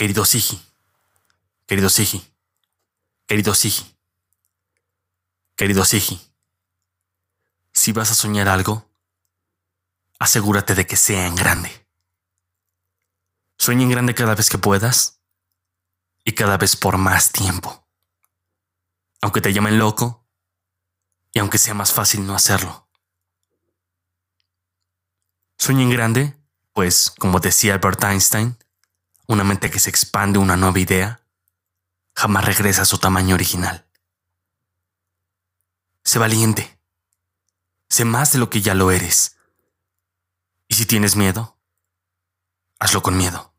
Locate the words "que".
10.86-10.96, 14.48-14.56, 29.70-29.78, 38.50-38.60